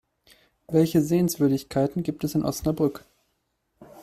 Welche 0.67 0.99
Sehenswürdigkeiten 0.99 2.01
gibt 2.01 2.23
es 2.23 2.33
in 2.33 2.43
Osnabrück? 2.43 3.05